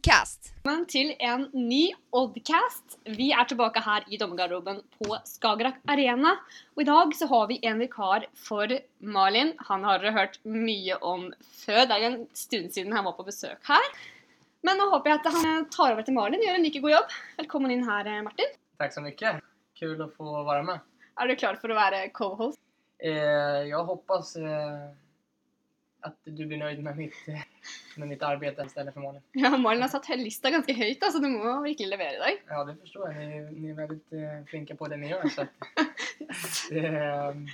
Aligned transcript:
Oddcast. 0.00 0.54
Velkommen 0.64 0.84
til 0.88 1.10
en 1.20 1.42
ny 1.52 1.90
Oddcast. 2.16 2.94
Vi 3.04 3.26
er 3.36 3.44
tilbake 3.44 3.82
her 3.84 4.06
i 4.08 4.16
dommergarderoben 4.16 4.78
på 4.96 5.18
Skagerrak 5.28 5.76
Arena. 5.92 6.30
Og 6.72 6.80
i 6.80 6.86
dag 6.88 7.12
så 7.18 7.28
har 7.28 7.50
vi 7.50 7.58
en 7.68 7.82
vikar 7.82 8.24
for 8.32 8.72
Malin. 9.04 9.50
Han 9.68 9.84
har 9.84 10.06
hørt 10.16 10.38
mye 10.48 10.96
om 11.04 11.26
før. 11.66 11.82
Det 11.90 11.98
jo 12.00 12.08
en 12.08 12.16
stund 12.32 12.72
siden 12.72 12.96
han 12.96 13.04
var 13.10 13.18
på 13.18 13.26
besøk 13.28 13.60
her. 13.68 13.90
Men 14.64 14.80
nå 14.80 14.88
håper 14.94 15.12
jeg 15.12 15.20
at 15.20 15.36
han 15.36 15.68
tar 15.68 15.92
over 15.92 16.08
til 16.08 16.16
Malin 16.16 16.40
og 16.40 16.48
gjør 16.48 16.56
en 16.62 16.64
like 16.70 16.82
god 16.86 16.94
jobb. 16.94 17.12
Velkommen 17.42 17.76
inn 17.76 17.84
her, 17.84 18.10
Martin. 18.24 18.56
Tack 18.80 18.96
så 18.96 19.04
mycket. 19.04 19.44
Kul 19.76 20.00
att 20.00 20.16
få 20.16 20.24
vara 20.48 20.62
med. 20.62 20.80
Er 21.20 21.28
du 21.28 21.36
klar 21.36 21.60
for 21.60 21.68
å 21.68 21.76
være 21.76 22.06
co-host? 22.08 22.56
Eh, 23.04 23.68
jag 23.68 23.84
hoppas 23.84 24.36
eh, 24.36 24.88
att 26.02 26.16
du 26.24 26.46
blir 26.46 26.58
nöjd 26.58 26.82
med 26.82 26.96
mitt, 26.96 27.28
eh, 27.28 27.40
med 27.96 28.08
mitt 28.08 28.22
arbete 28.22 28.62
istället 28.66 28.94
för 28.94 29.00
Malin. 29.00 29.22
Ja, 29.32 29.56
Malin 29.56 29.82
har 29.82 29.88
satt 29.88 30.08
lista 30.16 30.50
ganske 30.50 30.72
høyt, 30.74 31.00
da, 31.00 31.10
så 31.10 31.18
du 31.18 31.28
må 31.28 31.60
virkelig 31.62 31.88
levere 31.88 32.14
i 32.14 32.18
dag. 32.18 32.42
Ja, 32.48 32.64
det 32.64 32.76
förstår 32.76 33.06
jag. 33.12 33.16
Ni, 33.16 33.36
är- 33.36 33.50
ni 33.50 33.70
är 33.70 33.74
väldigt 33.74 34.12
eh, 34.12 34.44
flinka 34.46 34.76
på 34.76 34.88
det 34.88 34.96
ni 34.96 35.08
gör. 35.10 35.28
Så 35.28 35.42
att, 35.42 35.48
det, 36.70 36.80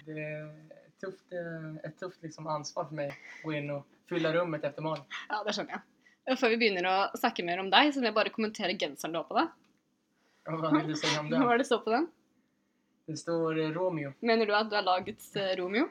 det 0.06 0.20
är 0.20 0.46
ett 0.86 1.00
tufft, 1.00 1.32
eh, 1.32 1.90
ett 1.90 1.98
tufft 2.00 2.22
liksom 2.22 2.46
ansvar 2.46 2.84
för 2.84 2.94
mig 2.94 3.08
att 3.08 3.42
gå 3.44 3.52
in 3.52 3.70
och 3.70 3.86
fylla 4.08 4.32
rummet 4.32 4.64
efter 4.64 4.82
Malin. 4.82 5.04
Ja, 5.28 5.44
det 5.44 5.56
jeg. 5.68 5.80
Og 6.26 6.38
Før 6.40 6.48
vi 6.50 6.56
begynner 6.58 6.86
å 6.90 6.94
snakke 7.18 7.44
mer 7.46 7.60
om 7.62 7.68
deg, 7.70 7.92
så 7.94 8.00
vil 8.00 8.08
jeg 8.08 8.14
bare 8.16 8.30
kommentere 8.34 8.74
genseren 8.78 9.12
du 9.14 9.18
har 9.20 9.26
på 9.28 9.36
deg. 9.38 9.46
Ja, 10.46 10.56
vad 10.56 10.72
vill 10.76 10.88
du 10.88 10.94
säga 10.96 11.20
om 11.20 11.28
Hva 11.30 11.52
er 11.54 11.58
det? 11.58 11.64
står 11.68 11.78
på 11.84 11.90
den? 11.94 12.08
Det 13.06 13.16
står 13.20 13.58
eh, 13.62 13.70
Romeo. 13.70 14.12
Mener 14.20 14.46
du 14.46 14.54
at 14.58 14.70
du 14.70 14.74
er 14.76 14.82
lagets 14.82 15.28
eh, 15.38 15.52
Romeo? 15.60 15.86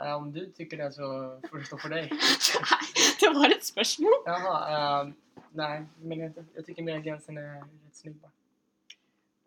Eh, 0.00 0.14
om 0.14 0.32
du 0.32 0.46
tycker 0.46 0.76
det 0.76 0.92
så 0.92 1.40
får 1.50 1.58
det 1.58 1.64
stå 1.64 1.78
för 1.78 1.88
dig. 1.88 2.10
Det 3.20 3.28
var 3.34 3.50
et 3.50 3.64
spørsmål. 3.64 4.12
Jaha, 4.26 4.56
eh, 4.74 5.12
nej, 5.52 5.86
men 6.02 6.18
jag, 6.18 6.32
jag 6.54 6.66
tycker 6.66 6.82
mer 6.82 6.98
gränsen 6.98 7.38
är 7.38 7.54
rätt 7.60 7.96
snygg 7.96 8.14
bara. 8.16 8.30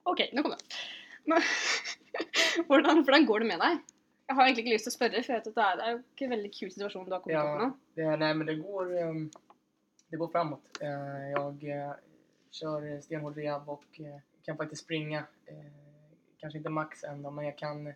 Ok, 0.03 0.29
nå 0.33 0.41
kom 0.43 0.51
det. 0.51 0.57
Men, 1.25 1.41
hvordan, 2.67 3.03
hvordan 3.03 3.25
går 3.25 3.39
det 3.39 3.47
med 3.47 3.59
deg? 3.59 3.79
Jeg 4.27 4.35
har 4.35 4.45
egentlig 4.47 4.63
ikke 4.63 4.73
lyst 4.75 4.87
til 4.87 4.93
å 4.93 4.95
spørre, 4.95 5.21
for 5.23 5.33
jeg 5.33 5.41
vet 5.41 5.47
at 5.59 5.79
det 5.79 5.87
ikke 5.97 6.25
en 6.27 6.33
veldig 6.35 6.51
kul 6.55 6.69
situasjon 6.71 7.07
du 7.07 7.15
har 7.15 7.23
kommet 7.23 7.39
opp 7.41 7.49
i 7.51 7.63
nå. 7.63 7.69
Det, 7.99 8.05
nej, 8.21 8.35
men 8.39 8.47
det 8.47 8.55
går, 8.61 8.91
ehm, 9.01 9.25
det 10.11 10.19
går 10.21 10.31
framåt. 10.31 10.79
Eh, 10.79 11.25
Jag 11.31 11.63
eh, 11.63 11.91
kör 12.51 13.01
stenhård 13.01 13.37
rehab 13.37 13.69
och 13.69 13.99
eh, 13.99 14.19
kan 14.45 14.57
faktiskt 14.57 14.83
springa. 14.83 15.25
Kanske 16.39 16.57
inte 16.57 16.69
max 16.69 17.03
än 17.03 17.21
då, 17.21 17.31
men 17.31 17.45
jag 17.45 17.57
kan 17.57 17.93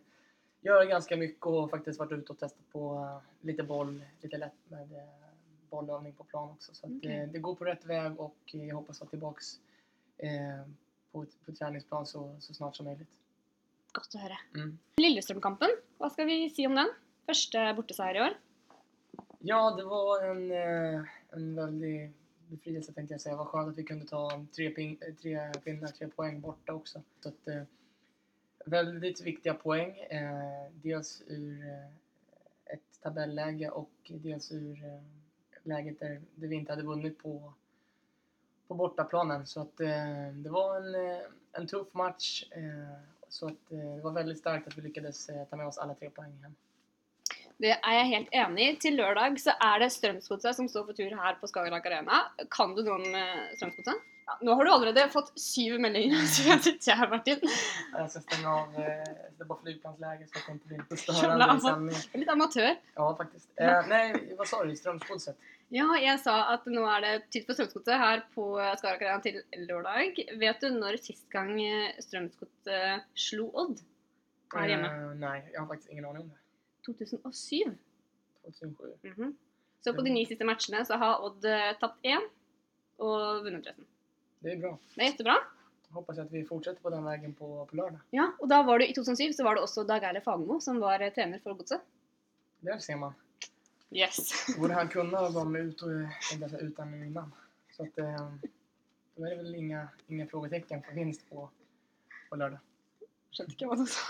göra 0.65 0.85
ganska 0.85 1.17
mycket 1.17 1.45
och 1.45 1.69
faktiskt 1.69 1.99
varit 1.99 2.11
ute 2.11 2.31
och 2.31 2.39
testat 2.39 2.71
på 2.71 2.95
eh, 2.95 3.45
lite 3.47 3.63
boll, 3.63 4.03
lite 4.21 4.37
lätt 4.37 4.69
med 4.69 4.91
eh, 4.91 5.29
bollövning 5.69 6.13
på 6.13 6.23
plan 6.23 6.49
också. 6.49 6.73
Så 6.73 6.85
att, 6.85 6.91
Okej. 6.97 7.17
eh, 7.17 7.29
det 7.29 7.39
går 7.39 7.55
på 7.55 7.65
rätt 7.65 7.85
väg 7.85 8.19
och 8.19 8.37
jag 8.45 8.75
hoppas 8.75 8.99
vara 8.99 9.09
tillbaks 9.09 9.59
eh, 10.17 10.61
på, 11.11 11.25
på 11.45 11.51
träningsplan 11.51 12.05
så, 12.05 12.35
så 12.39 12.53
snart 12.53 12.75
som 12.75 12.85
möjligt. 12.85 13.21
Godt 13.93 14.15
å 14.17 14.19
høre. 14.19 14.37
Mm. 14.55 14.73
Lillestrøm-kampen, 14.99 15.71
hva 16.01 16.09
skal 16.11 16.27
vi 16.27 16.49
si 16.51 16.65
om 16.67 16.75
den? 16.75 16.89
Første 17.29 17.61
borteseier 17.77 18.17
i 18.17 18.23
år. 18.25 18.35
Ja, 19.39 19.61
det 19.77 19.85
var 19.87 20.25
en, 20.25 20.51
en 21.31 21.55
väldig 21.55 22.11
befrielse 22.49 22.93
tänkte 22.93 23.13
jag 23.13 23.21
säga. 23.21 23.35
Vad 23.35 23.47
skönt 23.47 23.69
att 23.69 23.77
vi 23.77 23.83
kunde 23.83 24.07
ta 24.07 24.45
tre, 24.55 24.69
pin, 24.69 24.97
tre 25.21 25.51
pinnar, 25.63 25.87
tre 25.87 26.07
poäng 26.07 26.41
borta 26.41 26.73
också. 26.73 27.01
Så 27.19 27.29
att, 27.29 27.47
väldigt 28.65 29.21
viktiga 29.21 29.53
poäng. 29.53 29.99
Eh, 29.99 30.71
dels 30.71 31.23
ur 31.27 31.65
eh, 31.65 31.85
ett 32.65 33.01
tabelläge 33.01 33.69
och 33.69 33.91
dels 34.07 34.51
ur 34.51 34.85
eh, 34.85 35.01
läget 35.63 35.99
där, 35.99 36.21
där 36.35 36.47
vi 36.47 36.55
inte 36.55 36.71
hade 36.71 36.83
vunnit 36.83 37.23
på, 37.23 37.53
på 38.67 38.73
bortaplanen. 38.73 39.47
Så 39.47 39.61
att 39.61 39.79
eh, 39.79 40.27
det 40.33 40.49
var 40.49 40.77
en, 40.77 40.95
eh, 40.95 41.21
en 41.51 41.67
tuff 41.67 41.93
match. 41.93 42.43
Eh, 42.51 42.99
så 43.29 43.47
att 43.47 43.71
eh, 43.71 43.95
det 43.95 44.01
var 44.01 44.11
väldigt 44.11 44.39
starkt 44.39 44.67
att 44.67 44.77
vi 44.77 44.81
lyckades 44.81 45.29
eh, 45.29 45.45
ta 45.47 45.55
med 45.55 45.67
oss 45.67 45.77
alla 45.77 45.93
tre 45.93 46.09
poäng 46.09 46.39
hem. 46.41 46.55
Det 47.61 47.71
er 47.71 47.93
jeg 47.99 48.07
helt 48.11 48.33
enig 48.35 48.65
i. 48.67 48.73
Til 48.83 48.97
lørdag 48.99 49.37
så 49.39 49.53
er 49.63 49.79
det 49.79 49.91
Strømsgodset 49.95 50.57
som 50.57 50.67
står 50.67 50.89
for 50.89 50.97
tur 50.97 51.13
her 51.15 51.37
på 51.39 51.47
Skagerrak 51.47 51.85
Arena. 51.87 52.23
Kan 52.51 52.75
du 52.75 52.81
noe 52.83 52.97
om 52.99 53.05
eh, 53.15 53.45
Strømsgodset? 53.55 54.01
Ja, 54.25 54.33
nå 54.41 54.55
har 54.57 54.65
du 54.65 54.71
allerede 54.73 55.03
fått 55.13 55.27
syv 55.39 55.75
meldinger 55.79 56.23
siden 56.35 56.59
sitter 56.65 56.97
her, 56.99 57.09
Martin. 57.11 57.39
Jag 57.93 58.11
ska 58.11 58.19
stänga 58.25 58.49
av, 58.55 58.75
eh, 58.75 59.03
sätta 59.31 59.45
på 59.47 59.59
flygplansläge 59.63 60.27
så 60.33 60.39
att 60.39 60.45
det 60.47 60.51
inte 60.51 60.67
blir 60.67 60.77
för 60.89 60.95
Jävla 61.13 61.21
störande 61.21 61.45
i 61.45 61.47
ama- 61.49 61.59
sändningen. 61.69 62.01
Litt 62.13 62.29
amatør. 62.29 62.75
Ja, 62.95 63.15
faktiskt. 63.17 63.49
Eh, 63.55 63.87
nej, 63.87 64.33
vad 64.37 64.47
sa 64.47 64.63
du? 64.63 64.75
Strömsgodset? 64.75 65.37
Ja, 65.69 65.85
jeg 65.97 66.19
sa 66.21 66.33
at 66.53 66.65
nå 66.69 66.83
er 66.89 67.01
det 67.05 67.13
tid 67.33 67.45
for 67.47 67.53
Strømsgodset 67.57 67.97
her 68.01 68.23
på 68.35 68.47
Skagerrak 68.81 69.01
Arena 69.05 69.21
til 69.21 69.39
lørdag. 69.69 70.19
Vet 70.41 70.59
du 70.61 70.73
når 70.75 70.97
sist 71.05 71.29
gang 71.33 71.53
eh, 71.61 71.93
Strømsgodset 72.03 73.05
slo 73.15 73.47
Odd 73.53 73.79
her 74.57 74.67
hjemme? 74.73 74.89
Eh, 74.89 75.13
nej, 75.21 75.45
jag 75.53 75.61
har 75.61 75.67
faktiskt 75.71 75.91
ingen 75.93 76.05
aning 76.09 76.21
om 76.25 76.33
det. 76.33 76.41
2007. 76.85 77.77
2007. 78.43 78.93
Mhm. 79.01 79.37
Så 79.81 79.93
på 79.93 80.01
de 80.01 80.09
ni 80.09 80.25
siste 80.25 80.45
matchene 80.45 80.85
så 80.85 80.97
har 80.97 81.21
Odd 81.25 81.45
eh, 81.45 81.73
tapt 81.79 82.05
én 82.05 82.23
og 82.97 83.43
vunnet 83.45 83.67
resten. 83.67 83.85
Det 84.39 84.51
är 84.51 84.57
bra. 84.57 84.77
Det 84.95 85.01
er 85.01 85.05
jättebra. 85.05 85.35
Hoppas 85.89 86.17
att 86.17 86.31
vi 86.31 86.45
fortsätter 86.45 86.81
på 86.81 86.89
den 86.89 87.03
vägen 87.03 87.33
på, 87.33 87.65
på 87.65 87.75
lördag. 87.75 87.99
Ja, 88.09 88.31
og 88.39 88.49
da 88.49 88.63
var 88.63 88.79
det 88.79 88.89
i 88.89 88.93
2007 88.93 89.33
så 89.33 89.43
var 89.43 89.55
det 89.55 89.61
også 89.61 89.83
Dag 89.83 90.03
Eile 90.03 90.21
Fagermo 90.21 90.59
som 90.61 90.79
var 90.79 90.99
eh, 90.99 91.13
trener 91.13 91.39
for 91.39 91.53
Godset. 91.53 91.81
Där 92.59 92.79
ser 92.79 92.95
man. 92.95 93.13
Yes. 93.91 94.17
Borde 94.57 94.73
han 94.73 94.87
kunna 94.87 95.29
vara 95.29 95.59
ut 95.59 95.81
och 95.81 95.91
jag 96.39 96.49
säga, 96.49 96.59
utan 96.59 96.93
innan. 96.93 97.31
Så 97.71 97.83
att 97.83 97.97
eh, 97.97 98.33
då 99.15 99.25
är 99.25 99.29
det 99.29 99.35
väl 99.35 99.55
inga, 99.55 99.87
inga 100.07 100.27
frågetecken 100.27 100.81
på 100.81 100.93
vinst 100.93 101.29
på, 101.29 101.49
på 102.29 102.35
lördag. 102.35 102.59
Skjønte 103.35 103.51
ikke 103.51 103.67
hva 103.67 103.75
du 103.75 103.87
sa. 103.91 104.03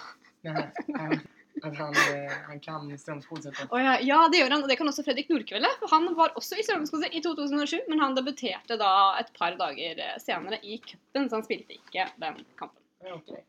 Nej, 0.45 1.19
att 1.63 1.77
han, 1.77 1.93
eh, 1.93 2.31
han 2.47 2.59
kan 2.59 2.97
Strömsgodset. 2.97 3.53
då. 3.57 3.75
Å 3.75 3.79
ja, 3.79 3.97
ja, 4.01 4.19
det 4.31 4.39
gjør 4.41 4.55
han, 4.55 4.63
og 4.63 4.69
det 4.69 4.77
kan 4.79 4.89
også 4.89 5.05
Fredrik 5.05 5.29
Nordkvelde. 5.31 5.71
For 5.79 5.93
han 5.93 6.07
var 6.17 6.35
også 6.39 6.59
i 6.59 6.65
Strømsgodset 6.65 7.15
i 7.15 7.21
2007, 7.23 7.81
men 7.89 8.01
han 8.03 8.15
debuterte 8.17 8.77
da 8.81 8.93
et 9.21 9.31
par 9.37 9.57
dager 9.59 10.01
eh, 10.03 10.15
senere 10.21 10.59
i 10.63 10.79
cupen, 10.83 11.29
så 11.29 11.39
han 11.39 11.45
spilte 11.47 11.77
ikke 11.77 12.09
den 12.21 12.41
kampen. 12.59 12.81
Okej. 13.15 13.43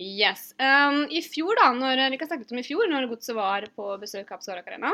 Yes. 0.00 0.54
Um, 0.58 1.04
I 1.10 1.22
fjor, 1.22 1.54
da, 1.60 1.68
når, 1.76 2.08
vi 2.10 2.18
kan 2.18 2.30
snakke 2.30 2.50
om 2.50 2.62
i 2.62 2.66
fjor, 2.66 2.88
når 2.90 3.06
Godset 3.12 3.36
var 3.36 3.66
på 3.76 3.92
besøk 4.02 4.32
av 4.34 4.42
Skarak 4.42 4.66
Arena. 4.72 4.90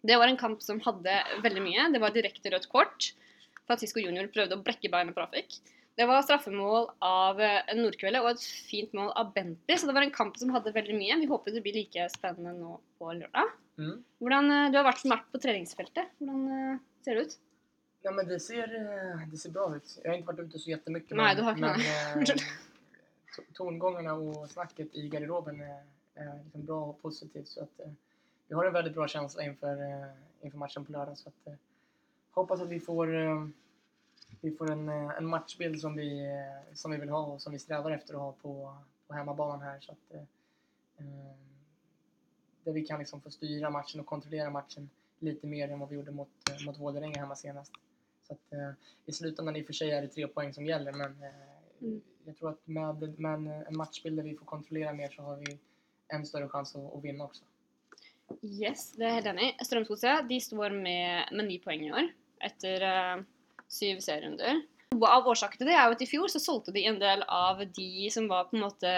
Det 0.00 0.16
var 0.16 0.30
en 0.30 0.40
kamp 0.40 0.62
som 0.64 0.80
hadde 0.86 1.18
veldig 1.44 1.64
mye. 1.64 1.90
Det 1.92 2.00
var 2.00 2.14
direkte 2.14 2.52
rødt 2.54 2.70
kort. 2.72 3.10
Francisco 3.68 4.00
Junior 4.00 4.30
prøvde 4.32 4.56
å 4.56 4.64
blekke 4.64 4.88
beina 4.92 5.12
på 5.12 5.20
Rafik. 5.20 5.58
Det 5.98 6.06
var 6.06 6.22
straffemål 6.22 6.86
av 7.04 7.40
eh, 7.40 7.74
Nordkvelde 7.76 8.20
og 8.22 8.30
et 8.30 8.44
fint 8.70 8.92
mål 8.96 9.10
av 9.20 9.32
Bentley, 9.34 9.76
så 9.76 9.88
det 9.88 9.94
var 9.96 10.06
en 10.06 10.14
kamp 10.14 10.38
som 10.40 10.52
hadde 10.54 10.72
veldig 10.72 10.94
mye. 10.96 11.18
Vi 11.20 11.28
håper 11.28 11.52
det 11.52 11.62
blir 11.64 11.76
like 11.76 12.06
spennende 12.14 12.54
nå 12.56 12.78
på 12.98 13.12
lørdag. 13.18 13.50
Mm. 13.80 13.96
Hvordan, 14.22 14.50
eh, 14.54 14.70
du 14.70 14.78
har 14.78 14.86
vært 14.86 15.04
vært 15.10 15.28
på 15.34 15.40
treningsfeltet. 15.42 16.12
Hvordan 16.20 16.46
eh, 16.56 16.78
ser 17.04 17.18
det 17.18 17.26
ut? 17.26 17.38
Ja, 18.02 18.14
men 18.16 18.28
det 18.30 18.38
ser, 18.40 18.70
det 19.30 19.38
ser 19.42 19.52
bra 19.52 19.66
ut. 19.76 19.98
Jag 20.04 20.10
har 20.10 20.16
inte 20.16 20.26
varit 20.32 20.46
ute 20.46 20.58
så 20.58 20.70
jättemycket. 20.70 21.16
Nej, 21.16 21.36
du 21.36 21.42
har 21.42 21.52
inte 21.52 21.76
men 22.16 22.24
to- 23.36 23.52
tongångarna 23.54 24.14
och 24.14 24.50
snacket 24.50 24.94
i 24.94 25.08
garderoben 25.08 25.60
är, 25.60 25.82
är 26.14 26.40
liksom 26.44 26.64
bra 26.64 26.80
och 26.84 27.02
positivt. 27.02 27.48
Så 27.48 27.62
att, 27.62 27.80
vi 28.48 28.54
har 28.54 28.64
en 28.64 28.72
väldigt 28.72 28.94
bra 28.94 29.08
känsla 29.08 29.42
inför, 29.44 30.06
inför 30.42 30.58
matchen 30.58 30.84
på 30.84 30.92
lördag. 30.92 31.18
Så 31.18 31.28
att, 31.28 31.54
hoppas 32.30 32.60
att 32.60 32.68
vi 32.68 32.80
får, 32.80 33.06
vi 34.40 34.50
får 34.50 34.70
en, 34.70 34.88
eh, 34.88 35.16
en 35.18 35.26
matchbild 35.26 35.80
som 35.80 35.96
vi, 35.96 36.24
eh, 36.24 36.74
som 36.74 36.90
vi 36.90 36.96
vill 36.96 37.08
ha 37.08 37.26
och 37.26 37.42
som 37.42 37.52
vi 37.52 37.58
strävar 37.58 37.90
efter 37.90 38.14
att 38.14 38.20
ha 38.20 38.32
på, 38.32 38.76
på 39.06 39.14
hemmabanan 39.14 39.60
här. 39.62 39.80
Så 39.80 39.92
att, 39.92 40.14
eh, 40.14 40.20
eh, 40.98 41.36
där 42.64 42.72
vi 42.72 42.86
kan 42.86 42.98
liksom 42.98 43.20
få 43.20 43.30
styra 43.30 43.70
matchen 43.70 44.00
och 44.00 44.06
kontrollera 44.06 44.50
matchen 44.50 44.90
lite 45.18 45.46
mer 45.46 45.68
än 45.68 45.78
vad 45.78 45.88
vi 45.88 45.96
gjorde 45.96 46.10
mot, 46.10 46.28
mot 46.66 46.78
Vålerenga 46.78 47.18
hemma 47.20 47.36
senast. 47.36 47.72
Så 48.26 48.32
att, 48.32 48.52
eh, 48.52 48.70
I 49.06 49.12
slutändan 49.12 49.56
i 49.56 49.62
och 49.62 49.66
för 49.66 49.72
sig 49.72 49.90
är 49.90 50.02
det 50.02 50.08
tre 50.08 50.26
poäng 50.28 50.54
som 50.54 50.66
gäller 50.66 50.92
men 50.92 51.22
eh, 51.22 51.50
Mm. 51.82 52.00
jag 52.24 52.36
tror 52.36 52.50
att 52.50 52.66
med, 52.66 53.18
med 53.18 53.34
en, 53.34 53.46
en 53.46 53.76
matchbild 53.76 54.16
där 54.16 54.24
vi 54.24 54.36
får 54.36 54.44
kontrollera 54.44 54.92
mer 54.92 55.08
så 55.08 55.22
har 55.22 55.36
vi 55.36 55.58
en 56.08 56.26
större 56.26 56.48
chans 56.48 56.76
att, 56.76 56.94
att 56.94 57.04
vinna 57.04 57.24
också. 57.24 57.44
Yes, 58.42 58.92
det 58.92 59.02
er 59.02 59.08
jeg 59.08 59.14
helt 59.14 59.26
enig. 59.26 59.46
Strømsgodset 59.66 60.28
de 60.28 60.36
står 60.40 60.70
med, 60.70 61.32
med 61.34 61.48
ni 61.48 61.56
poeng 61.58 61.82
i 61.82 61.90
år 61.92 62.12
etter 62.46 62.84
eh, 62.86 63.22
syv 63.70 64.02
serierunder. 64.04 64.62
Noe 64.90 65.10
av 65.14 65.28
årsaken 65.30 65.60
til 65.60 65.70
det 65.70 65.76
er 65.78 65.86
jo 65.86 65.96
at 65.96 66.02
i 66.02 66.08
fjor 66.10 66.30
så 66.32 66.42
solgte 66.42 66.74
de 66.74 66.82
en 66.90 66.98
del 66.98 67.22
av 67.30 67.62
de 67.62 68.08
som 68.10 68.26
var 68.30 68.48
på 68.50 68.58
en 68.58 68.64
måte 68.66 68.94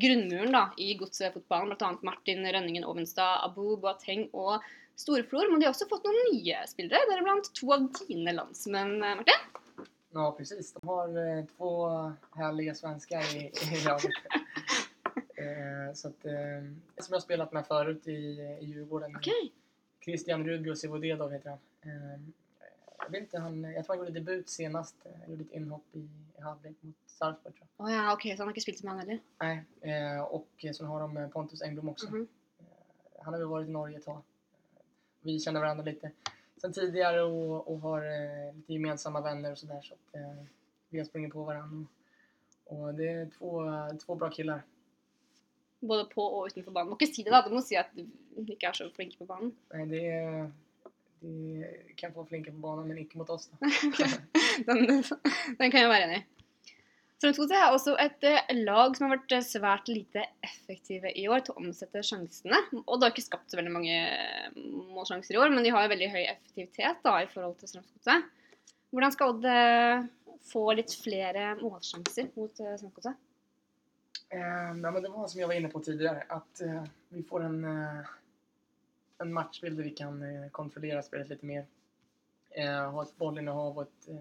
grunnmuren 0.00 0.54
da, 0.54 0.62
i 0.80 0.94
godsfotballen, 0.98 1.74
bl.a. 1.74 1.90
Martin 2.06 2.46
Rønningen 2.46 2.86
Ovenstad, 2.88 3.42
Abu 3.44 3.76
Boateng 3.80 4.28
og 4.32 4.64
Storflor. 5.00 5.50
Men 5.50 5.60
de 5.60 5.68
har 5.68 5.74
også 5.74 5.88
fått 5.90 6.06
noen 6.06 6.20
nye 6.30 6.62
spillere, 6.70 7.08
deriblant 7.10 7.50
to 7.56 7.72
av 7.74 7.88
dine 7.98 8.34
landsmenn, 8.36 8.96
eh, 9.02 9.16
Martin. 9.20 9.46
Ja 10.12 10.26
precis, 10.34 10.72
de 10.72 10.80
har 10.88 11.18
eh, 11.22 11.44
två 11.56 11.72
härliga 12.34 12.74
svenskar 12.74 13.36
i, 13.36 13.46
i 13.46 13.84
laget. 13.84 14.12
eh, 15.42 15.94
så 15.94 16.08
att, 16.08 16.24
eh, 16.24 16.64
som 16.96 17.12
jag 17.12 17.16
har 17.16 17.20
spelat 17.20 17.52
med 17.52 17.66
förut 17.66 18.08
i, 18.08 18.20
i 18.60 18.64
Djurgården. 18.64 19.16
Ok. 19.16 19.28
Christian 20.04 20.46
Rubio 20.46 20.74
Sivodedov 20.74 21.32
heter 21.32 21.50
han. 21.50 21.58
Eh, 21.82 22.20
Jag 23.02 23.10
vet 23.10 23.20
inte, 23.20 23.38
han, 23.38 23.62
jag 23.64 23.84
tror 23.84 23.96
han 23.96 24.06
gjorde 24.06 24.20
debut 24.20 24.48
senast, 24.48 24.96
eh, 25.04 25.30
gjorde 25.30 25.42
ett 25.42 25.50
inhopp 25.52 25.84
i, 25.92 25.98
i 26.38 26.40
halvlek 26.40 26.76
mot 26.80 26.94
Sarpsborg 27.06 27.54
tror 27.54 27.68
jag. 27.76 27.86
Å 27.86 27.90
ja, 27.90 28.12
ok, 28.14 28.22
så 28.22 28.42
han 28.42 28.48
har 28.48 28.52
ikke 28.54 28.60
spilt 28.66 28.82
med 28.82 28.92
han 28.92 29.00
heller? 29.00 29.18
Nej, 29.40 29.64
eh, 29.80 30.20
och 30.22 30.48
sen 30.76 30.86
har 30.86 31.00
de 31.00 31.16
eh, 31.16 31.28
Pontus 31.28 31.62
Engblom 31.62 31.88
också. 31.88 32.06
Mhm. 32.08 32.26
Eh, 32.58 32.64
Han 33.24 33.34
har 33.34 33.40
väl 33.40 33.48
varit 33.48 33.68
i 33.68 33.70
Norge 33.72 33.96
ett 33.98 34.04
tag. 34.04 34.22
Vi 35.20 35.40
känner 35.40 35.60
varandra 35.60 35.84
lite 35.84 36.10
sen 36.60 36.72
tidigare 36.72 37.22
och, 37.22 37.68
och 37.72 37.78
har 37.80 38.02
eh, 38.02 38.54
lite 38.54 38.72
gemensamma 38.72 39.20
vänner 39.20 39.52
och 39.52 39.58
sådär. 39.58 39.80
Så 39.82 39.94
att, 39.94 40.20
vi 40.88 40.98
har 40.98 41.04
sprungit 41.06 41.32
på 41.32 41.44
varandra. 41.44 41.86
Och, 42.64 42.78
och 42.82 42.94
det 42.94 43.08
är 43.08 43.30
två, 43.38 43.64
två 44.06 44.14
bra 44.14 44.30
killar. 44.30 44.62
Både 45.80 46.04
på 46.04 46.22
og 46.38 46.46
utenfor 46.46 46.72
banen. 46.72 46.90
Må 46.90 46.96
ikke 47.00 47.06
si 47.14 47.22
det, 47.24 47.30
da. 47.32 47.38
Du 47.48 47.54
må 47.54 47.62
si 47.64 47.76
at 47.80 47.88
du 47.96 48.02
ikke 48.52 48.68
er 48.68 48.76
så 48.76 48.90
flink 48.92 49.14
på 49.18 49.24
banen. 49.24 49.54
Nej, 49.72 49.86
det, 49.86 50.00
är- 50.10 50.50
det 51.20 51.96
kan 51.96 52.12
få 52.12 52.24
flinka 52.24 52.52
på 52.52 52.62
banan 52.62 52.88
men 52.88 52.98
inte 52.98 53.18
mot 53.18 53.30
oss. 53.30 53.48
Då. 53.50 53.56
den, 54.66 54.86
den 55.58 55.70
kan 55.70 55.80
jeg 55.80 55.90
være 55.92 56.06
enig 56.08 56.20
i. 56.20 56.26
Strømsgodset 57.20 57.56
er 57.58 57.74
også 57.74 57.94
et 58.00 58.22
eh, 58.24 58.52
lag 58.62 58.94
som 58.96 59.04
har 59.06 59.18
vært 59.18 59.34
eh, 59.36 59.44
svært 59.44 59.90
lite 59.92 60.22
effektive 60.46 61.10
i 61.12 61.26
år 61.28 61.42
til 61.44 61.52
å 61.52 61.60
omsette 61.60 62.00
sjansene. 62.06 62.62
Og 62.86 62.94
det 62.96 63.04
har 63.04 63.12
ikke 63.12 63.26
skapt 63.26 63.52
så 63.52 63.60
veldig 63.60 63.74
mange 63.74 63.98
eh, 64.08 64.54
målsjanser 64.94 65.36
i 65.36 65.40
år, 65.42 65.52
men 65.52 65.66
de 65.66 65.74
har 65.74 65.90
veldig 65.92 66.08
høy 66.14 66.22
effektivitet 66.22 67.02
da, 67.04 67.18
i 67.20 67.28
forhold 67.28 67.58
til 67.60 67.74
Strømsgodset. 67.74 68.30
Hvordan 68.90 69.12
skal 69.12 69.34
Odd 69.34 69.44
få 70.48 70.64
litt 70.78 70.96
flere 70.96 71.50
målsjanser 71.60 72.32
mot 72.40 72.56
Strømsgodset? 72.56 73.20
Eh, 74.32 74.40
ja, 74.82 74.90
men 74.90 75.02
det 75.02 75.08
var 75.08 75.26
som 75.26 75.40
jag 75.40 75.48
var 75.48 75.54
inne 75.54 75.68
på 75.68 75.80
tidigare, 75.80 76.24
att 76.28 76.60
eh, 76.60 76.82
vi 77.08 77.22
får 77.22 77.40
en, 77.40 77.64
eh, 77.64 78.06
en 79.20 79.32
matchbild 79.32 79.76
där 79.76 79.84
vi 79.84 79.90
kan 79.90 80.22
eh, 80.22 80.50
kontrollera 80.50 81.02
spelet 81.02 81.28
lite 81.28 81.46
mer. 81.46 81.66
Eh, 82.50 82.90
ha 82.90 83.02
ett 83.02 83.16
bollinnehav 83.16 83.76
och 83.76 83.82
ett, 83.82 84.08
eh, 84.08 84.14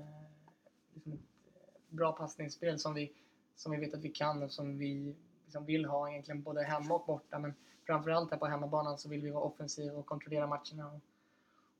liksom 0.94 1.12
ett 1.12 1.20
eh, 1.46 1.80
bra 1.90 2.12
passningsspel 2.12 2.80
som 2.80 2.94
vi, 2.94 3.12
som 3.56 3.72
vi 3.72 3.78
vet 3.78 3.94
att 3.94 4.04
vi 4.04 4.10
kan 4.10 4.44
och 4.44 4.52
som 4.52 4.78
vi 4.78 5.16
liksom 5.46 5.66
vill 5.66 5.86
ha 5.86 6.10
egentligen 6.10 6.42
både 6.42 6.64
hemma 6.64 6.94
och 6.94 7.06
borta. 7.06 7.40
Men 7.40 7.54
framförallt 7.86 8.32
här 8.32 8.38
på 8.38 8.46
hemmabanan 8.46 8.98
så 8.98 9.10
vill 9.10 9.22
vi 9.22 9.30
vara 9.30 9.44
offensiva 9.44 9.98
och 9.98 10.06
kontrollera 10.06 10.48
matcherna 10.48 10.92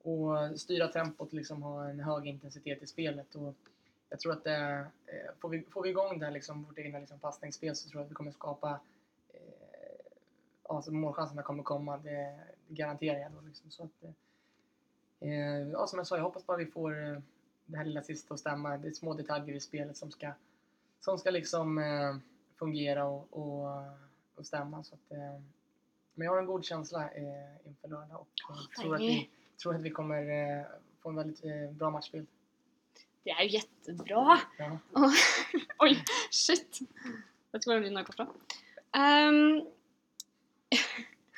och, 0.02 0.12
och 0.12 0.60
styra 0.60 0.88
tempot, 0.88 1.32
liksom 1.32 1.62
ha 1.62 1.88
en 1.88 2.00
hög 2.00 2.26
intensitet 2.26 2.82
i 2.82 2.86
spelet. 2.86 3.34
Och, 3.34 3.54
jag 4.10 4.20
tror 4.20 4.32
att 4.32 4.44
det, 4.44 4.86
eh, 5.06 5.34
får, 5.38 5.48
vi, 5.48 5.62
får 5.62 5.82
vi 5.82 5.88
igång 5.88 6.18
det 6.18 6.24
här 6.24 6.32
liksom, 6.32 6.64
vårt 6.64 6.78
egna 6.78 6.98
liksom, 6.98 7.18
passningsspel 7.18 7.76
så 7.76 7.88
tror 7.88 8.00
jag 8.00 8.04
att 8.04 8.10
vi 8.10 8.14
kommer 8.14 8.30
skapa 8.30 8.80
alltså 10.76 10.92
målchanserna 10.92 11.42
kommer 11.42 11.62
komma, 11.62 11.98
det, 11.98 12.38
det 12.68 12.74
garanterar 12.74 13.18
jag 13.18 13.32
då. 13.32 13.40
Liksom. 13.40 13.70
Så 13.70 13.82
att, 13.82 14.04
eh, 15.20 15.68
ja, 15.72 15.86
som 15.86 15.98
jag 15.98 16.06
sa, 16.06 16.16
jag 16.16 16.24
hoppas 16.24 16.46
bara 16.46 16.56
vi 16.56 16.66
får 16.66 17.08
eh, 17.08 17.18
det 17.66 17.76
här 17.76 17.84
lilla 17.84 18.02
sista 18.02 18.34
att 18.34 18.40
stämma. 18.40 18.76
Det 18.76 18.88
är 18.88 18.92
små 18.92 19.14
detaljer 19.14 19.56
i 19.56 19.60
spelet 19.60 19.96
som 19.96 20.10
ska, 20.10 20.32
som 21.00 21.18
ska 21.18 21.30
liksom 21.30 21.78
eh, 21.78 22.16
fungera 22.58 23.04
och, 23.04 23.28
och, 23.30 23.82
och 24.34 24.46
stämma. 24.46 24.84
Så 24.84 24.94
att, 24.94 25.12
eh, 25.12 25.40
men 26.14 26.24
jag 26.24 26.32
har 26.32 26.38
en 26.38 26.46
god 26.46 26.64
känsla 26.64 27.10
eh, 27.10 27.66
inför 27.68 27.88
lördag 27.88 28.20
och 28.20 28.50
eh, 28.50 28.82
tror, 28.82 28.94
att 28.94 29.00
vi, 29.00 29.30
tror 29.62 29.74
att 29.74 29.80
vi 29.80 29.90
kommer 29.90 30.22
eh, 30.30 30.64
få 31.02 31.08
en 31.08 31.16
väldigt 31.16 31.44
eh, 31.44 31.70
bra 31.70 31.90
matchbild. 31.90 32.26
Det 33.24 33.30
er 33.30 33.42
jo 33.44 33.48
jättebra! 33.52 34.38
Ja. 34.58 34.78
Oi, 35.84 35.96
shit! 36.30 36.80
Hvor 37.50 37.58
den 37.72 37.82
lyden 37.82 37.96
har 37.96 38.04
gått 38.04 38.16
fra. 38.16 38.26
Ehm, 38.96 39.66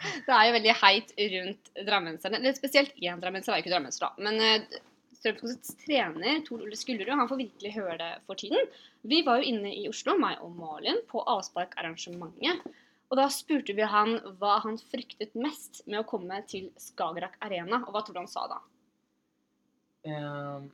det 0.26 0.36
er 0.36 0.46
jo 0.48 0.56
veldig 0.58 0.78
heit 0.82 1.12
rundt 1.34 1.74
drammenserne. 1.88 2.40
Eller 2.40 2.56
spesielt 2.56 2.96
én 3.00 3.20
drammenser 3.22 3.52
er 3.52 3.60
jo 3.60 3.66
ikke 3.66 3.74
drammenser, 3.74 4.08
da. 4.08 4.26
Men 4.28 4.40
uh, 4.42 4.80
Strømsgodsets 5.22 5.76
trener, 5.84 6.40
Tor 6.46 6.64
Ole 6.64 6.78
Skullerud, 6.78 7.14
han 7.14 7.30
får 7.30 7.42
virkelig 7.44 7.74
høre 7.76 7.98
det 8.00 8.12
for 8.26 8.38
tiden. 8.38 8.70
Vi 9.06 9.20
var 9.26 9.38
jo 9.38 9.52
inne 9.52 9.70
i 9.70 9.84
Oslo, 9.90 10.16
meg 10.18 10.40
og 10.42 10.56
Malin, 10.58 10.98
på 11.10 11.22
avsparkarrangementet. 11.30 12.64
Og 13.12 13.18
da 13.20 13.28
spurte 13.30 13.74
vi 13.76 13.84
han 13.86 14.16
hva 14.40 14.56
han 14.64 14.78
fryktet 14.80 15.34
mest 15.36 15.82
med 15.84 16.00
å 16.00 16.06
komme 16.08 16.38
til 16.48 16.70
Skagerrak 16.80 17.36
Arena. 17.44 17.82
Og 17.84 17.92
hva 17.92 18.00
tror 18.02 18.16
du 18.16 18.22
han 18.22 18.30
sa 18.30 18.46
da? 18.48 18.62
Ehm, 20.02 20.70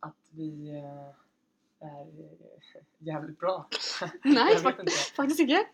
att 0.00 0.30
vi 0.30 0.70
eh, 0.70 1.88
är 1.88 2.06
eh, 2.06 2.82
jävligt 2.98 3.38
bra. 3.38 3.66
Nei, 4.22 4.56
fakt 4.62 4.80
inte. 4.80 4.92
faktisk 4.92 5.40
ikke. 5.40 5.64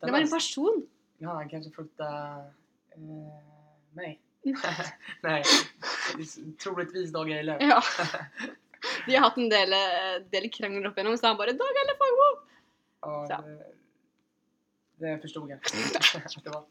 Det 0.00 0.10
var 0.10 0.20
en 0.20 0.30
person. 0.30 0.86
Ja, 1.22 1.34
han 1.38 1.48
kanske 1.48 1.70
fruktar 1.70 2.38
eh, 2.94 2.98
mig. 3.94 4.20
Nej, 5.22 5.42
det 6.16 6.22
är 6.22 6.56
troligtvis 6.58 7.12
Dag 7.12 7.30
Eiler. 7.30 7.58
Ja. 7.60 7.82
De 9.06 9.14
har 9.16 9.20
hatt 9.28 9.36
en 9.38 9.48
del, 9.48 9.72
eh, 9.72 10.16
del 10.30 10.48
krangler 10.50 10.88
opp 10.90 10.96
igjennom, 10.98 11.18
så 11.18 11.26
han 11.26 11.36
bare 11.36 11.52
'Dag 11.52 11.76
eller 11.82 11.94
Fagmo!' 12.00 12.48
Ja, 13.00 13.26
Så. 13.28 13.42
det, 13.42 15.06
det 15.06 15.18
förstod 15.22 15.50
jag. 15.50 15.58
att 15.58 16.44
det 16.44 16.50
var. 16.50 16.64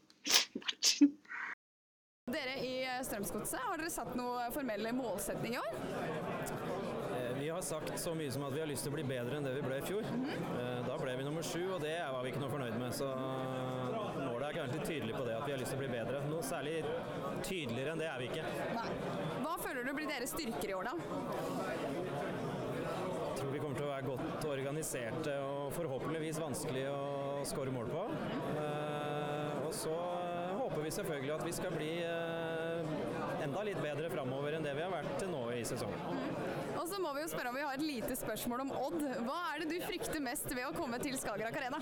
Dere 2.32 2.58
i 2.64 3.04
Strømsgodset, 3.04 3.58
har 3.60 3.78
dere 3.78 3.90
satt 3.90 4.14
noen 4.16 4.52
formelle 4.54 4.92
målsetninger 4.92 5.58
i 5.58 5.62
år? 5.62 5.74
Eh, 7.16 7.38
Vi 7.40 7.48
har 7.48 7.60
sagt 7.62 7.98
så 7.98 8.14
mye 8.14 8.30
som 8.30 8.44
at 8.44 8.52
vi 8.54 8.60
har 8.60 8.66
lyst 8.70 8.84
til 8.86 8.92
å 8.92 8.94
bli 8.94 9.04
bedre 9.04 9.36
enn 9.36 9.44
det 9.44 9.54
vi 9.56 9.62
ble 9.66 9.78
i 9.80 9.86
fjor. 9.88 10.04
Eh, 10.04 10.86
Da 10.86 10.98
ble 11.00 11.16
vi 11.18 11.24
nummer 11.24 11.42
sju, 11.42 11.64
og 11.74 11.80
det 11.82 11.96
var 12.12 12.22
vi 12.22 12.30
ikke 12.30 12.40
noe 12.44 12.52
fornøyd 12.52 12.78
med. 12.78 12.92
Så 12.94 13.08
er 14.52 14.66
ganske 14.66 14.86
tydelig 14.86 15.14
på 15.16 15.24
det, 15.26 15.34
at 15.36 15.46
vi 15.46 15.52
har 15.54 15.60
lyst 15.62 15.72
til 15.72 15.78
å 15.78 15.82
bli 15.82 15.90
bedre. 15.92 16.20
Noe 16.28 16.42
særlig 16.46 16.74
tydeligere 17.46 17.94
enn 17.94 18.02
det 18.02 18.08
er 18.10 18.18
vi 18.20 18.28
ikke. 18.30 18.44
Hva 19.42 19.54
føler 19.62 19.86
du 19.88 19.92
blir 19.96 20.10
deres 20.10 20.34
styrker 20.34 20.72
i 20.72 20.76
år, 20.76 20.90
da? 20.90 20.94
Jeg 23.32 23.38
tror 23.38 23.52
vi 23.54 23.62
kommer 23.62 23.78
til 23.78 23.86
å 23.86 23.90
være 23.90 24.06
godt 24.10 24.46
organiserte 24.52 25.36
og 25.46 25.72
forhåpentligvis 25.74 26.40
vanskelig 26.42 26.84
å 26.92 27.00
skåre 27.48 27.72
mål 27.74 27.88
på. 27.90 28.04
Eh, 28.60 29.66
Og 29.66 29.72
så 29.74 29.94
eh, 29.96 30.52
håper 30.58 30.84
vi 30.84 30.90
selvfølgelig 30.98 31.32
at 31.32 31.44
vi 31.48 31.52
skal 31.56 31.72
bli 31.74 31.90
eh, 32.04 32.92
enda 33.42 33.62
litt 33.66 33.80
bedre 33.82 34.10
framover 34.12 34.58
enn 34.58 34.66
det 34.66 34.74
vi 34.76 34.84
har 34.84 34.92
vært 34.92 35.16
til 35.18 35.32
nå 35.32 35.46
i 35.56 35.62
sesongen. 35.66 35.98
Og 36.76 36.84
så 36.90 37.00
må 37.02 37.14
vi 37.16 37.24
jo 37.24 37.30
spørre 37.32 37.50
om 37.50 37.56
vi 37.56 37.64
har 37.64 37.78
et 37.78 37.86
lite 37.86 38.16
spørsmål 38.20 38.66
om 38.66 38.74
Odd. 38.76 39.00
Hva 39.24 39.38
er 39.54 39.64
det 39.64 39.70
du 39.72 39.78
frykter 39.88 40.22
mest 40.22 40.50
ved 40.52 40.66
å 40.68 40.74
komme 40.76 41.00
til 41.02 41.16
Skagerrak 41.18 41.56
Arena? 41.62 41.80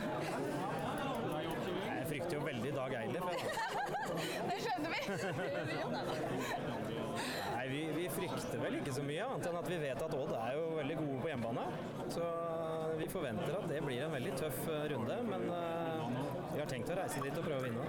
Jeg 2.80 3.10
frykter 3.10 3.16
jo 3.16 3.20
veldig 3.20 3.20
Dag 3.20 3.20
Eilif. 3.20 3.24
jeg, 3.28 3.36
da. 3.36 4.50
Det 4.50 4.58
skjønner 4.64 4.90
vi! 4.94 5.00
Nei, 7.54 7.64
vi, 7.68 7.80
vi 7.92 8.04
frykter 8.14 8.58
vel 8.62 8.76
ikke 8.78 8.92
så 8.96 9.02
mye, 9.04 9.24
annet 9.26 9.48
enn 9.50 9.58
at 9.60 9.66
vi 9.68 9.78
vet 9.82 10.04
at 10.06 10.14
Odd 10.16 10.32
er 10.38 10.54
jo 10.56 10.62
veldig 10.78 10.96
gode 11.00 11.16
på 11.20 11.28
hjemmebane. 11.32 11.64
Så 12.14 12.28
vi 13.00 13.08
forventer 13.12 13.58
at 13.58 13.66
det 13.68 13.80
blir 13.84 14.04
en 14.06 14.14
veldig 14.14 14.32
tøff 14.40 14.60
eh, 14.72 14.86
runde, 14.94 15.16
men 15.28 15.44
eh, 15.56 16.06
vi 16.54 16.62
har 16.62 16.70
tenkt 16.70 16.92
å 16.92 16.96
reise 16.98 17.20
dit 17.24 17.36
og 17.36 17.44
prøve 17.46 17.60
å 17.60 17.64
vinne. 17.66 17.84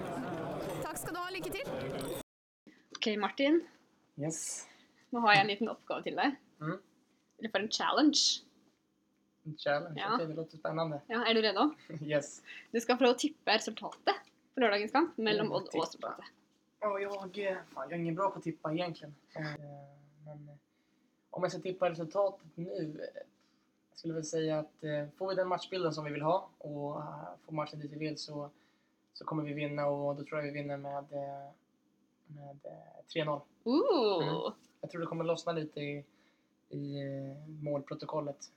Takk 0.84 1.00
skal 1.00 1.16
du 1.16 1.20
ha. 1.22 1.26
Lykke 1.32 1.52
til. 1.54 1.66
Ok, 2.98 3.08
Martin. 3.22 3.62
Yes. 4.20 4.40
Nå 5.12 5.22
har 5.24 5.38
jeg 5.38 5.46
en 5.46 5.52
liten 5.54 5.72
oppgave 5.72 6.04
til 6.04 6.18
deg. 6.20 6.36
Mm. 6.60 6.76
Eller 7.40 7.54
for 7.54 7.64
en 7.64 7.72
challenge. 7.72 8.42
En 9.48 9.56
challenge. 9.58 9.96
Ja. 9.98 10.12
Okej, 10.18 10.28
det 10.28 10.36
låter 10.36 10.60
spännande. 10.60 11.00
Ja, 11.10 11.22
Er 11.24 11.32
du 11.34 11.40
redo? 11.48 11.70
Yes. 12.12 12.42
Du 12.74 12.78
skal 12.84 13.00
få 13.00 13.14
tippe 13.18 13.56
resultatet 13.56 14.28
på 14.54 14.60
lørdagens 14.60 14.92
kamp 14.92 15.16
mellom 15.18 15.50
Oh, 15.52 15.56
Odd 15.56 15.70
tippa. 15.70 15.86
Strømsgodset. 15.86 16.24
Ja, 16.80 16.98
jag, 17.00 17.38
eh, 17.38 17.56
fan, 17.74 17.84
jag 17.90 17.92
är 17.92 17.96
ingen 18.02 18.14
bra 18.14 18.30
på 18.30 18.38
att 18.38 18.44
tippa 18.44 18.72
egentligen. 18.72 19.14
Eh, 19.36 19.42
Men 20.24 20.48
eh, 20.48 20.54
om 21.30 21.42
jag 21.42 21.52
ska 21.52 21.60
tippa 21.60 21.90
resultatet 21.90 22.46
nu. 22.54 23.00
Jag 23.90 23.98
skulle 23.98 24.14
väl 24.14 24.24
säga 24.24 24.58
att 24.58 24.84
får 25.16 25.28
vi 25.28 25.34
den 25.34 25.48
matchbilden 25.48 25.92
som 25.92 26.04
vi 26.04 26.10
vill 26.12 26.22
ha 26.22 26.48
och 26.58 27.02
får 27.44 27.52
matchen 27.52 27.80
dit 27.80 27.92
vi 27.92 27.96
vill 27.98 28.18
så, 28.18 28.50
så 29.12 29.24
kommer 29.24 29.42
vi 29.42 29.52
vinna 29.52 29.86
och 29.86 30.16
då 30.16 30.24
tror 30.24 30.40
jag 30.40 30.46
vi 30.46 30.50
vinner 30.50 30.76
med, 30.76 31.04
med 32.26 32.58
eh, 32.64 33.24
3-0. 33.24 33.40
Ooh. 33.64 34.52
Jag 34.80 34.90
tror 34.90 35.00
det 35.00 35.06
kommer 35.06 35.24
lossna 35.24 35.52
lite 35.52 35.80
i, 35.80 36.04
i 36.70 37.02
målprotokollet. 37.62 38.52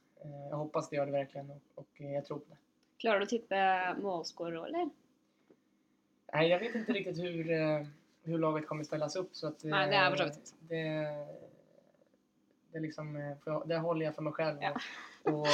Jag 0.49 0.57
hoppas 0.57 0.89
det 0.89 0.95
gör 0.95 1.05
det 1.05 1.11
verkligen 1.11 1.49
och, 1.51 1.61
och 1.75 1.87
jag 2.01 2.25
tror 2.25 2.37
på 2.39 2.45
det. 2.49 2.57
Klarer 2.97 3.19
du 3.19 3.25
tippe 3.25 3.93
målskårer 4.01 4.57
òg, 4.57 4.67
eller? 4.67 4.89
Nej, 6.35 6.49
jag 6.49 6.59
vet 6.59 6.75
inte 6.75 6.93
riktigt 6.93 7.19
hur, 7.23 7.51
eh, 7.51 7.85
hur 8.23 8.37
laget 8.37 8.67
kommer 8.67 8.83
ställas 8.83 9.15
upp. 9.15 9.29
Så 9.35 9.47
att, 9.47 9.63
eh, 9.63 9.69
Nej, 9.69 9.89
det 9.89 9.95
är 9.95 10.09
för 10.09 10.17
så 10.17 10.23
vitt. 10.25 10.53
det, 10.59 11.25
det, 12.71 12.79
liksom, 12.79 13.15
eh, 13.15 13.61
det 13.65 13.77
håller 13.77 14.05
jag 14.05 14.15
för 14.15 14.21
mig 14.21 14.33
själv. 14.33 14.57
Ja. 14.61 14.71
Och, 15.23 15.31
och, 15.39 15.47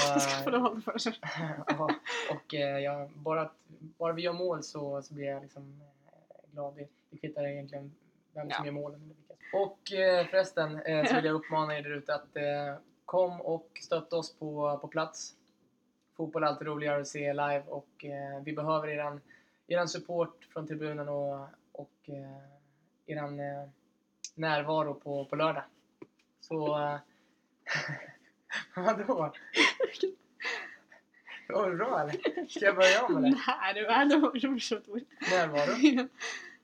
Du 0.46 0.82
få 0.82 1.10
eh, 1.10 1.52
ja, 1.68 1.90
och 2.32 2.54
eh, 2.54 2.80
jag, 2.80 3.10
bara, 3.10 3.42
att, 3.42 3.54
bara 3.98 4.14
vi 4.14 4.22
gör 4.22 4.34
mål 4.34 4.64
så, 4.64 5.02
så 5.02 5.14
blir 5.14 5.26
jag 5.26 5.42
liksom 5.42 5.82
eh, 6.08 6.52
glad. 6.52 6.76
Det, 6.76 6.88
det 7.10 7.18
kvittar 7.18 7.48
egentligen 7.48 7.92
vem 8.34 8.50
som 8.50 8.56
Ja. 8.60 8.66
gör 8.66 8.72
målen. 8.72 9.02
eller 9.02 9.16
vilka. 9.16 9.58
Och 9.58 9.92
eh, 9.94 10.26
förresten 10.28 10.80
eh, 10.82 11.06
så 11.06 11.16
vill 11.16 11.26
jag 11.26 11.36
uppmana 11.36 11.78
er 11.78 11.84
där 11.84 11.90
ute 11.98 12.16
att 12.16 12.36
eh, 12.36 12.76
kom 13.06 13.42
och 13.42 13.80
stötta 13.82 14.16
oss 14.16 14.36
på, 14.36 14.78
på 14.82 14.88
plats. 14.88 15.36
Fotboll 16.18 16.44
är 16.44 16.48
alltid 16.48 16.68
roligare 16.68 17.02
att 17.02 17.08
se 17.08 17.34
live 17.34 17.64
och 17.68 18.06
eh, 18.06 18.44
vi 18.44 18.54
behöver 18.54 18.88
eran, 18.88 19.22
eran 19.72 19.88
support 19.88 20.48
från 20.54 20.68
tribunen 20.68 21.10
och, 21.10 21.48
och 21.72 21.92
eh, 22.06 23.16
eran 23.16 23.40
eh, 23.40 23.70
närvaro 24.36 24.94
på, 24.94 25.26
på 25.26 25.36
lördag. 25.36 25.64
Så... 26.40 26.80
eh, 26.80 27.00
Vadå? 28.76 29.34
Var 31.50 31.70
det 31.70 31.76
bra 31.76 32.00
eller? 32.02 32.48
Ska 32.48 32.66
jag 32.66 32.76
börja 32.76 33.06
om 33.06 33.18
eller? 33.18 33.30
Närvaro, 33.30 34.32
det 34.32 34.48
var 34.48 34.54
morsomt 34.54 34.88
ord. 34.88 35.02
Närvaro. 35.32 36.08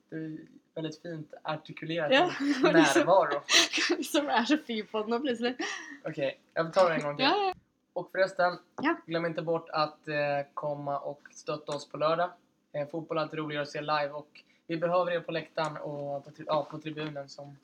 Du 0.10 0.26
är 0.26 0.40
väldigt 0.76 1.02
fint 1.02 1.34
artikulerat. 1.44 2.12
Ja, 2.14 2.32
det 2.40 2.64
var 2.64 2.74
Närvaro. 2.74 3.42
Som 4.04 4.28
är 4.28 4.44
så 4.46 4.58
fy 4.68 4.84
på 4.84 5.04
den 5.04 5.22
plötsligt. 5.22 5.58
Okej, 6.06 6.40
jag 6.54 6.74
tar 6.74 6.90
det 6.90 6.96
en 6.96 7.04
gång 7.04 7.18
till. 7.18 7.26
Ja, 7.26 7.46
ja. 7.48 7.54
Och 7.94 8.12
förresten, 8.12 8.60
glöm 9.06 9.26
inte 9.26 9.42
bort 9.42 9.70
att 9.70 10.08
eh, 10.08 10.16
komma 10.54 11.00
och 11.00 11.22
stötta 11.32 11.72
oss 11.72 11.90
på 11.90 11.98
lördag. 11.98 12.30
Eh, 12.78 12.88
fotboll 12.88 13.18
är 13.18 13.22
alltid 13.22 13.40
roligare 13.40 13.64
att 13.64 13.70
se 13.70 13.82
live 13.82 14.10
och 14.10 14.44
vi 14.68 14.78
behöver 14.78 15.12
er 15.12 15.20
på 15.20 15.32
läktaren 15.32 15.78
och 15.78 16.24
på, 16.26 16.32
ja, 16.46 16.68
på 16.72 16.78
tribunen 16.78 17.30
som, 17.30 17.58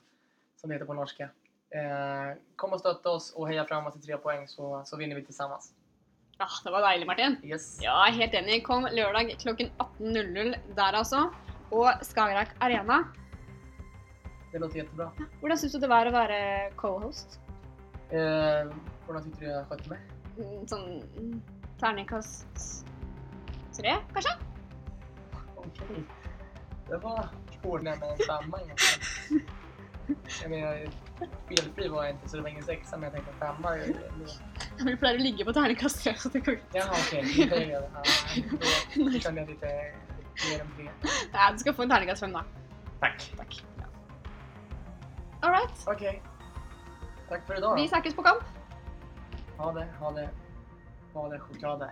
som 0.56 0.68
det 0.68 0.74
heter 0.74 0.86
på 0.86 0.94
norska. 0.94 1.28
Eh, 1.70 2.36
kom 2.56 2.72
och 2.72 2.80
stötta 2.80 3.10
oss 3.10 3.32
och 3.32 3.48
heja 3.48 3.64
framåt 3.64 3.92
till 3.92 4.02
tre 4.02 4.16
poäng 4.16 4.48
så, 4.48 4.82
så 4.84 4.96
vinner 4.96 5.16
vi 5.16 5.24
tillsammans. 5.24 5.72
Ah, 6.38 6.48
det 6.64 6.70
var 6.70 6.80
deilig, 6.80 7.06
Martin. 7.06 7.36
Yes. 7.44 7.78
Ja, 7.82 8.06
jeg 8.06 8.14
helt 8.14 8.34
enig. 8.34 8.64
Kom 8.66 8.88
lørdag 8.90 9.36
klokken 9.38 9.70
18.00 9.78 10.56
der, 10.74 10.96
altså. 10.98 11.28
Og 11.70 11.86
Skagerrak 12.02 12.56
Arena. 12.60 13.04
Det 14.52 14.58
låter 14.58 14.76
jättebra. 14.78 15.10
Hvordan 15.40 15.58
syns 15.58 15.72
du 15.72 15.78
det 15.78 15.90
var 15.90 16.06
å 16.06 16.14
være 16.14 16.70
co-host? 16.78 17.38
Eh, 18.10 18.70
Hvordan 19.06 19.22
tyckte 19.24 19.44
du 19.44 19.50
jag 19.50 19.66
skötte 19.68 19.88
mig? 19.88 19.98
Mm, 20.38 20.66
Sånn 20.66 20.84
mm, 21.18 21.38
terningkast 21.80 22.86
tre, 23.76 23.96
kanskje? 24.14 24.34
Okej. 25.82 26.04
Det 26.88 26.96
var 26.96 27.28
hårdare 27.62 27.96
med 27.98 28.08
en 28.10 28.18
femma 28.28 28.58
egentligen. 28.60 29.46
Jag 30.42 30.50
menar, 30.50 30.86
felfri 31.48 31.88
var 31.88 32.04
jag 32.04 32.12
inte 32.12 32.28
så 32.28 32.36
det 32.36 32.42
var 32.42 32.48
ingen 32.50 32.62
sexa 32.64 32.96
men 32.96 33.02
jag 33.04 33.12
tänkte 33.12 33.32
femma. 33.46 33.76
är- 33.76 33.86
det- 33.86 34.84
Vi 34.84 34.96
pleier 34.96 35.18
å 35.18 35.22
ligge 35.22 35.44
på 35.44 35.52
terningkast 35.52 36.02
tre. 36.04 36.14
så 36.16 36.28
det 36.28 36.40
kan 36.40 36.56
Jaha 36.72 36.90
okej, 36.90 37.20
okay. 37.30 37.48
det 37.48 37.56
är 37.74 37.80
det. 37.80 37.90
Ja, 37.94 38.02
då- 39.12 39.18
kände 39.20 39.40
jag 39.40 39.50
lite 39.50 39.66
mer 39.66 40.60
än 40.60 40.68
tre. 40.76 40.90
Nei, 41.32 41.52
du 41.52 41.58
skal 41.58 41.74
få 41.74 41.82
en 41.82 41.90
terningkast 41.90 42.20
fem, 42.20 42.32
da. 42.32 42.44
Tack. 43.00 43.32
Takk. 43.36 43.64
Ja. 43.78 43.84
All 45.40 45.50
right. 45.52 45.84
Okej. 45.86 46.22
Tack 47.28 47.46
för 47.46 47.58
idag 47.58 47.74
Vi 47.76 47.82
då. 47.82 47.88
snakkes 47.88 48.14
på 48.14 48.22
kamp. 48.22 48.42
Ha 49.56 49.72
det, 49.72 49.86
ha 50.00 50.10
det. 50.10 50.28
Ha 51.14 51.28
det 51.28 51.38
chokladet. 51.40 51.90